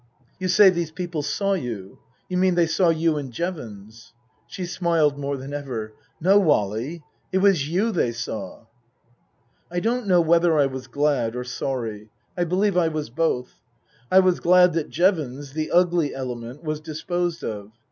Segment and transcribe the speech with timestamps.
[0.39, 1.99] You say these people saw you.
[2.27, 4.13] You mean they saw you and Jevons?"
[4.47, 5.93] She smiled more than ever."
[6.29, 7.03] No, Wally.
[7.31, 8.65] It was you they saw."
[9.69, 12.09] I don't know whether I was glad or sorry.
[12.35, 13.61] I believe I was both.
[14.11, 17.71] I was glad that Jevons the ugly element was disposed of.